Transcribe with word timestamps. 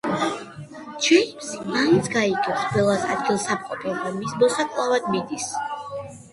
ჯეიმზი 1.07 1.59
მაინც 1.75 2.09
გაიგებს 2.15 2.65
ბელას 2.73 3.05
ადგილსამყოფელს 3.17 4.03
და 4.09 4.17
მის 4.19 4.35
მოსაკლავად 4.43 5.15
მიდის. 5.15 5.51